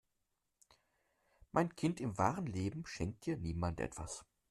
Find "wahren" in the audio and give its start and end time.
2.17-2.47